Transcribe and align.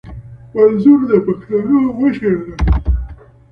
منظور 0.55 0.99
د 1.09 1.11
پښتنو 1.25 1.79
مشر 1.99 2.33
دي 2.43 2.53